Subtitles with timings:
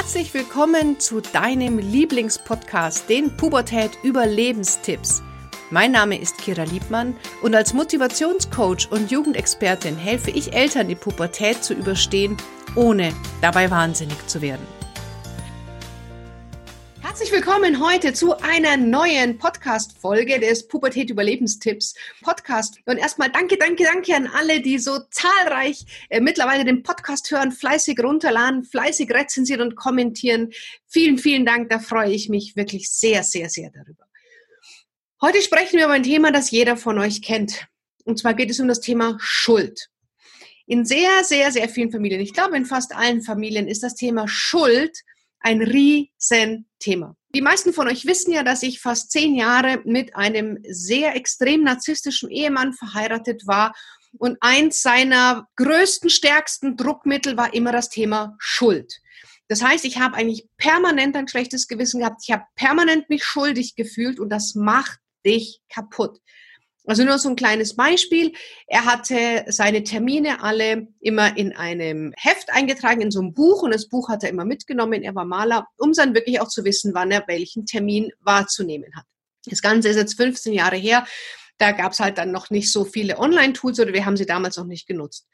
[0.00, 5.24] Herzlich willkommen zu deinem Lieblingspodcast, den Pubertät Überlebenstipps.
[5.72, 11.64] Mein Name ist Kira Liebmann und als Motivationscoach und Jugendexpertin helfe ich Eltern, die Pubertät
[11.64, 12.36] zu überstehen,
[12.76, 13.12] ohne
[13.42, 14.64] dabei wahnsinnig zu werden.
[17.08, 22.80] Herzlich willkommen heute zu einer neuen Podcast-Folge des Pubertät Überlebenstipps Podcast.
[22.84, 27.50] Und erstmal danke, danke, danke an alle, die so zahlreich äh, mittlerweile den Podcast hören,
[27.50, 30.52] fleißig runterladen, fleißig rezensieren und kommentieren.
[30.86, 31.70] Vielen, vielen Dank.
[31.70, 34.04] Da freue ich mich wirklich sehr, sehr, sehr darüber.
[35.22, 37.68] Heute sprechen wir über ein Thema, das jeder von euch kennt.
[38.04, 39.88] Und zwar geht es um das Thema Schuld.
[40.66, 44.28] In sehr, sehr, sehr vielen Familien, ich glaube in fast allen Familien, ist das Thema
[44.28, 45.04] Schuld
[45.40, 47.16] ein Riesenthema.
[47.34, 51.62] Die meisten von euch wissen ja, dass ich fast zehn Jahre mit einem sehr extrem
[51.62, 53.74] narzisstischen Ehemann verheiratet war.
[54.18, 59.00] Und eins seiner größten, stärksten Druckmittel war immer das Thema Schuld.
[59.48, 62.22] Das heißt, ich habe eigentlich permanent ein schlechtes Gewissen gehabt.
[62.26, 66.20] Ich habe permanent mich schuldig gefühlt und das macht dich kaputt.
[66.88, 68.32] Also nur so ein kleines Beispiel.
[68.66, 73.74] Er hatte seine Termine alle immer in einem Heft eingetragen, in so einem Buch und
[73.74, 75.02] das Buch hat er immer mitgenommen.
[75.02, 79.04] Er war Maler, um dann wirklich auch zu wissen, wann er welchen Termin wahrzunehmen hat.
[79.44, 81.06] Das Ganze ist jetzt 15 Jahre her.
[81.58, 84.56] Da gab es halt dann noch nicht so viele Online-Tools oder wir haben sie damals
[84.56, 85.28] noch nicht genutzt.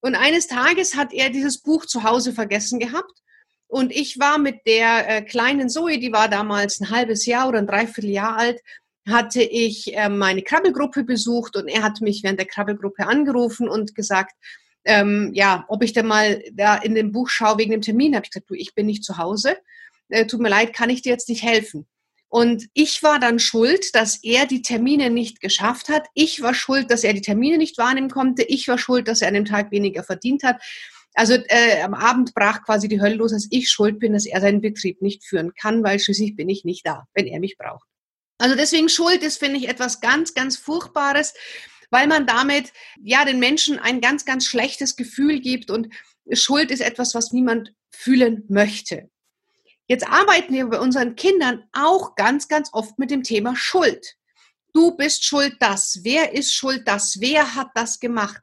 [0.00, 3.22] Und eines Tages hat er dieses Buch zu Hause vergessen gehabt.
[3.68, 7.58] Und ich war mit der äh, kleinen Zoe, die war damals ein halbes Jahr oder
[7.58, 8.60] ein Dreivierteljahr alt,
[9.06, 13.94] hatte ich äh, meine Krabbelgruppe besucht und er hat mich während der Krabbelgruppe angerufen und
[13.94, 14.32] gesagt,
[14.84, 18.14] ähm, ja, ob ich denn mal da in dem Buch schaue wegen dem Termin.
[18.14, 19.56] Habe ich gesagt, du, ich bin nicht zu Hause.
[20.08, 21.86] Äh, tut mir leid, kann ich dir jetzt nicht helfen.
[22.28, 26.06] Und ich war dann schuld, dass er die Termine nicht geschafft hat.
[26.14, 28.42] Ich war schuld, dass er die Termine nicht wahrnehmen konnte.
[28.44, 30.62] Ich war schuld, dass er an dem Tag weniger verdient hat.
[31.14, 34.40] Also äh, am Abend brach quasi die Hölle los, dass ich schuld bin, dass er
[34.40, 37.89] seinen Betrieb nicht führen kann, weil schließlich bin ich nicht da, wenn er mich braucht.
[38.40, 41.34] Also deswegen Schuld ist, finde ich, etwas ganz, ganz Furchtbares,
[41.90, 45.88] weil man damit ja den Menschen ein ganz, ganz schlechtes Gefühl gibt und
[46.32, 49.10] Schuld ist etwas, was niemand fühlen möchte.
[49.88, 54.16] Jetzt arbeiten wir bei unseren Kindern auch ganz, ganz oft mit dem Thema Schuld.
[54.72, 56.00] Du bist schuld das.
[56.02, 57.20] Wer ist schuld das?
[57.20, 58.40] Wer hat das gemacht?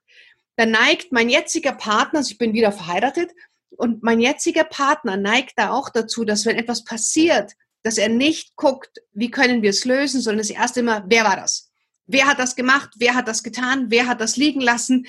[0.58, 3.32] Da neigt mein jetziger Partner, also ich bin wieder verheiratet,
[3.72, 7.54] und mein jetziger Partner neigt da auch dazu, dass wenn etwas passiert,
[7.88, 11.38] dass er nicht guckt, wie können wir es lösen, sondern das erste immer, wer war
[11.38, 11.72] das?
[12.06, 12.90] Wer hat das gemacht?
[12.98, 13.86] Wer hat das getan?
[13.90, 15.08] Wer hat das liegen lassen?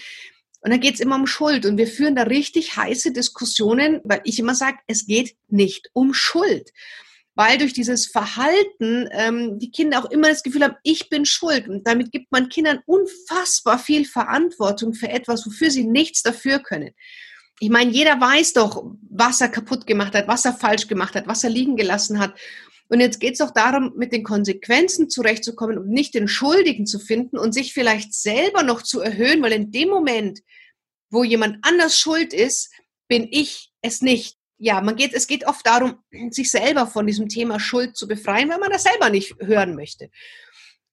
[0.61, 1.67] Und dann geht es immer um Schuld.
[1.67, 6.15] Und wir führen da richtig heiße Diskussionen, weil ich immer sage, es geht nicht um
[6.15, 6.71] Schuld.
[7.35, 11.69] Weil durch dieses Verhalten ähm, die Kinder auch immer das Gefühl haben, ich bin schuld.
[11.69, 16.95] Und damit gibt man Kindern unfassbar viel Verantwortung für etwas, wofür sie nichts dafür können
[17.61, 21.27] ich meine, jeder weiß doch, was er kaputt gemacht hat, was er falsch gemacht hat,
[21.27, 22.35] was er liegen gelassen hat.
[22.89, 26.99] Und jetzt geht es auch darum, mit den Konsequenzen zurechtzukommen und nicht den Schuldigen zu
[26.99, 30.41] finden und sich vielleicht selber noch zu erhöhen, weil in dem Moment,
[31.11, 32.73] wo jemand anders schuld ist,
[33.07, 34.37] bin ich es nicht.
[34.57, 35.99] Ja, man geht, es geht oft darum,
[36.31, 40.11] sich selber von diesem Thema Schuld zu befreien, weil man das selber nicht hören möchte.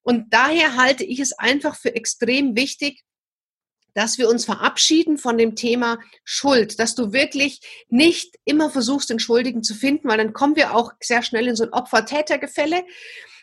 [0.02, 3.02] Und daher halte ich es einfach für extrem wichtig,
[3.96, 9.18] dass wir uns verabschieden von dem Thema Schuld, dass du wirklich nicht immer versuchst, den
[9.18, 12.84] Schuldigen zu finden, weil dann kommen wir auch sehr schnell in so ein Opfer-Täter-Gefälle.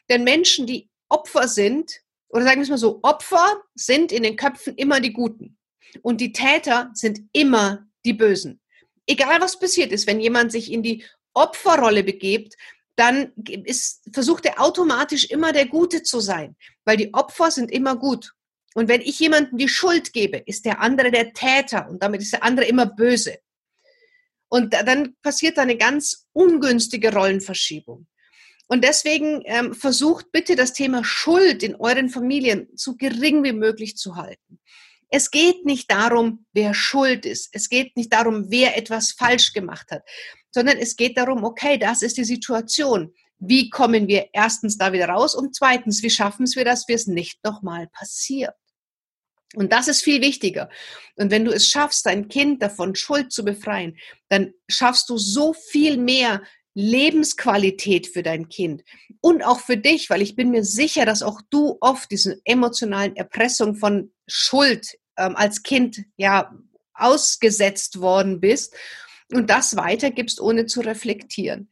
[0.09, 4.35] Denn Menschen, die Opfer sind, oder sagen wir es mal so, Opfer sind in den
[4.35, 5.57] Köpfen immer die Guten
[6.03, 8.61] und die Täter sind immer die Bösen.
[9.07, 11.03] Egal was passiert ist, wenn jemand sich in die
[11.33, 12.57] Opferrolle begibt,
[12.95, 16.55] dann ist, versucht er automatisch immer der Gute zu sein,
[16.85, 18.33] weil die Opfer sind immer gut.
[18.75, 22.33] Und wenn ich jemandem die Schuld gebe, ist der andere der Täter und damit ist
[22.33, 23.37] der andere immer böse.
[24.49, 28.07] Und dann passiert eine ganz ungünstige Rollenverschiebung.
[28.67, 33.97] Und deswegen ähm, versucht bitte das Thema Schuld in euren Familien so gering wie möglich
[33.97, 34.59] zu halten.
[35.09, 37.49] Es geht nicht darum, wer schuld ist.
[37.51, 40.01] Es geht nicht darum, wer etwas falsch gemacht hat,
[40.49, 43.13] sondern es geht darum, okay, das ist die Situation.
[43.37, 46.95] Wie kommen wir erstens da wieder raus und zweitens, wie schaffen es wir, dass wir
[46.95, 48.55] es nicht nochmal passiert?
[49.55, 50.69] Und das ist viel wichtiger.
[51.15, 53.97] Und wenn du es schaffst, dein Kind davon Schuld zu befreien,
[54.29, 56.41] dann schaffst du so viel mehr
[56.73, 58.83] Lebensqualität für dein Kind
[59.21, 63.15] und auch für dich, weil ich bin mir sicher, dass auch du oft diese emotionalen
[63.15, 66.51] Erpressung von Schuld ähm, als Kind ja
[66.95, 68.73] ausgesetzt worden bist
[69.31, 71.69] und das weitergibst, ohne zu reflektieren.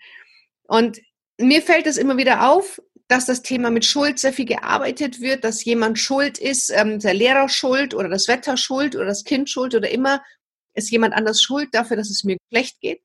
[0.68, 1.02] Und
[1.38, 2.80] mir fällt es immer wieder auf,
[3.12, 7.14] dass das Thema mit Schuld sehr viel gearbeitet wird, dass jemand schuld ist, ähm, der
[7.14, 10.24] Lehrer schuld oder das Wetter schuld oder das Kind schuld oder immer
[10.74, 13.02] ist jemand anders schuld dafür, dass es mir schlecht geht.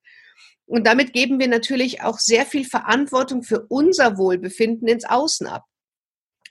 [0.65, 5.65] Und damit geben wir natürlich auch sehr viel Verantwortung für unser Wohlbefinden ins Außen ab.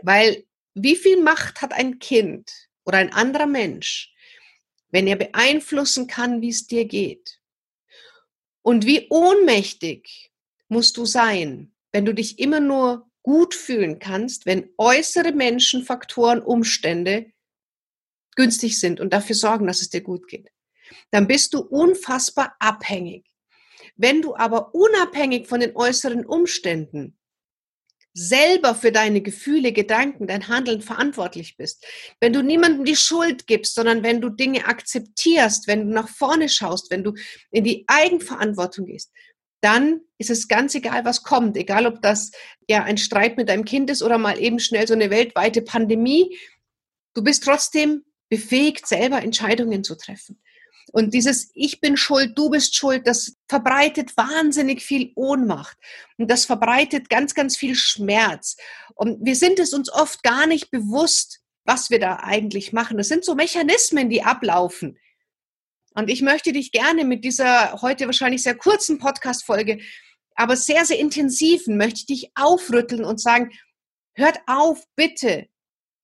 [0.01, 0.43] Weil
[0.73, 2.51] wie viel Macht hat ein Kind
[2.83, 4.13] oder ein anderer Mensch,
[4.89, 7.39] wenn er beeinflussen kann, wie es dir geht?
[8.61, 10.33] Und wie ohnmächtig
[10.67, 16.43] musst du sein, wenn du dich immer nur gut fühlen kannst, wenn äußere Menschen, Faktoren,
[16.43, 17.31] Umstände
[18.35, 20.51] günstig sind und dafür sorgen, dass es dir gut geht.
[21.09, 23.25] Dann bist du unfassbar abhängig.
[23.95, 27.17] Wenn du aber unabhängig von den äußeren Umständen
[28.13, 31.83] selber für deine Gefühle, Gedanken, dein Handeln verantwortlich bist,
[32.19, 36.47] wenn du niemandem die Schuld gibst, sondern wenn du Dinge akzeptierst, wenn du nach vorne
[36.47, 37.13] schaust, wenn du
[37.49, 39.11] in die Eigenverantwortung gehst,
[39.65, 42.31] dann ist es ganz egal, was kommt, egal ob das
[42.69, 46.37] ja ein Streit mit deinem Kind ist oder mal eben schnell so eine weltweite Pandemie.
[47.15, 50.39] Du bist trotzdem befähigt, selber Entscheidungen zu treffen.
[50.91, 55.77] Und dieses Ich bin schuld, du bist schuld, das verbreitet wahnsinnig viel Ohnmacht.
[56.17, 58.55] Und das verbreitet ganz, ganz viel Schmerz.
[58.93, 62.97] Und wir sind es uns oft gar nicht bewusst, was wir da eigentlich machen.
[62.97, 64.97] Das sind so Mechanismen, die ablaufen.
[65.95, 69.79] Und ich möchte dich gerne mit dieser heute wahrscheinlich sehr kurzen Podcast-Folge,
[70.35, 73.51] aber sehr, sehr intensiven, möchte ich dich aufrütteln und sagen,
[74.13, 75.47] hört auf, bitte,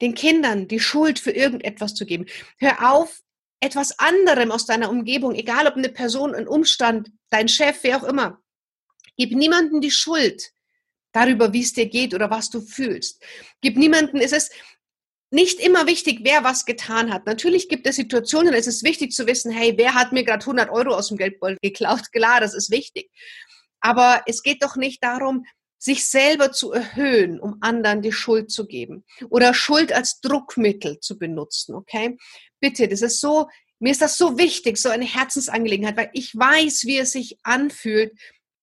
[0.01, 2.25] den Kindern die Schuld für irgendetwas zu geben.
[2.57, 3.19] Hör auf,
[3.59, 8.03] etwas anderem aus deiner Umgebung, egal ob eine Person, ein Umstand, dein Chef, wer auch
[8.03, 8.41] immer.
[9.17, 10.51] Gib niemanden die Schuld
[11.11, 13.21] darüber, wie es dir geht oder was du fühlst.
[13.59, 14.53] Gib niemanden, es ist
[15.31, 17.25] nicht immer wichtig, wer was getan hat.
[17.25, 20.69] Natürlich gibt es Situationen, es ist wichtig zu wissen, hey, wer hat mir gerade 100
[20.69, 22.03] Euro aus dem Geldbeutel geklaut?
[22.11, 23.09] Klar, das ist wichtig.
[23.79, 25.45] Aber es geht doch nicht darum,
[25.79, 31.17] sich selber zu erhöhen, um anderen die Schuld zu geben oder Schuld als Druckmittel zu
[31.17, 32.17] benutzen, okay?
[32.59, 33.47] Bitte, das ist so,
[33.79, 38.13] mir ist das so wichtig, so eine Herzensangelegenheit, weil ich weiß, wie es sich anfühlt,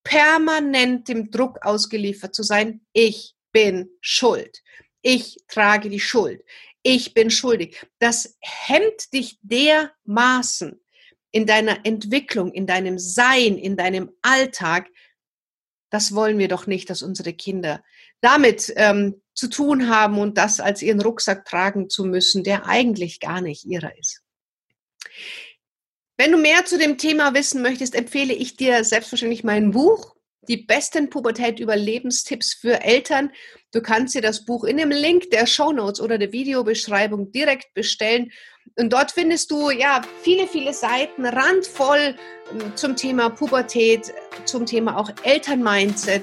[0.04, 2.82] permanent dem Druck ausgeliefert zu sein.
[2.92, 4.62] Ich bin schuld.
[5.02, 6.42] Ich trage die Schuld.
[6.82, 7.86] Ich bin schuldig.
[7.98, 10.80] Das hemmt dich dermaßen
[11.30, 14.88] in deiner Entwicklung, in deinem Sein, in deinem Alltag,
[15.90, 17.82] das wollen wir doch nicht, dass unsere Kinder
[18.20, 23.20] damit ähm, zu tun haben und das als ihren Rucksack tragen zu müssen, der eigentlich
[23.20, 24.22] gar nicht ihrer ist.
[26.18, 30.16] Wenn du mehr zu dem Thema wissen möchtest, empfehle ich dir selbstverständlich mein Buch,
[30.48, 33.30] die besten Pubertät-Überlebenstipps für Eltern.
[33.72, 37.74] Du kannst dir das Buch in dem Link der Show Notes oder der Videobeschreibung direkt
[37.74, 38.32] bestellen.
[38.76, 42.14] Und dort findest du ja viele, viele Seiten randvoll
[42.50, 44.12] ähm, zum Thema Pubertät,
[44.44, 46.22] zum Thema auch Elternmindset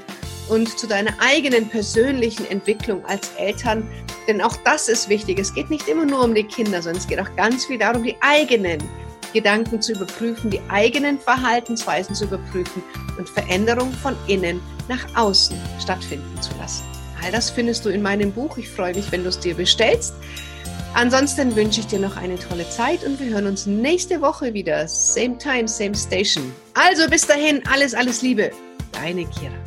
[0.50, 3.88] und zu deiner eigenen persönlichen Entwicklung als Eltern.
[4.28, 5.40] Denn auch das ist wichtig.
[5.40, 8.04] Es geht nicht immer nur um die Kinder, sondern es geht auch ganz viel darum,
[8.04, 8.80] die eigenen
[9.34, 12.82] Gedanken zu überprüfen, die eigenen Verhaltensweisen zu überprüfen
[13.18, 16.84] und Veränderung von innen nach außen stattfinden zu lassen.
[17.24, 18.58] All das findest du in meinem Buch.
[18.58, 20.14] Ich freue mich, wenn du es dir bestellst.
[20.94, 24.88] Ansonsten wünsche ich dir noch eine tolle Zeit und wir hören uns nächste Woche wieder.
[24.88, 26.54] Same time, same station.
[26.74, 28.52] Also bis dahin, alles, alles Liebe.
[28.94, 29.65] Deine Kira.